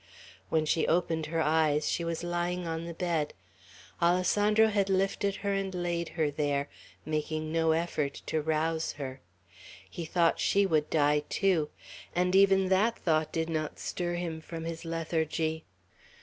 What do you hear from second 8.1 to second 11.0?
to rouse her. He thought she would